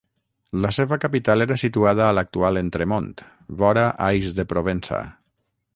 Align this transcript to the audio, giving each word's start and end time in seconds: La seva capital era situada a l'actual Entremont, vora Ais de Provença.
La 0.61 0.69
seva 0.77 0.97
capital 1.03 1.45
era 1.45 1.57
situada 1.63 2.07
a 2.07 2.15
l'actual 2.19 2.59
Entremont, 2.63 3.13
vora 3.61 3.87
Ais 4.11 4.33
de 4.41 4.47
Provença. 4.55 5.03